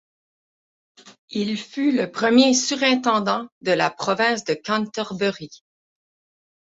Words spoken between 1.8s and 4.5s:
le premier surintendant de la province